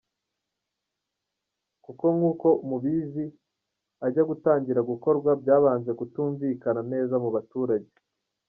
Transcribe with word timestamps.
Kuko 1.83 2.05
nk’uko 2.15 2.47
mubizi 2.67 3.25
ajya 4.05 4.23
gutangira 4.29 4.79
gukorwa 4.89 5.31
byabanje 5.41 5.91
kutumvikana 5.99 6.81
neza 6.91 7.15
mu 7.23 7.29
baturage. 7.35 7.93